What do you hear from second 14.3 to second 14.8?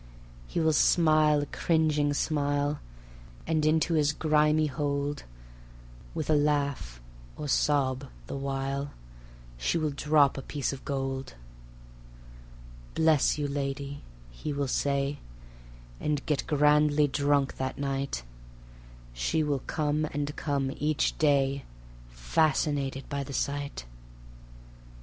he will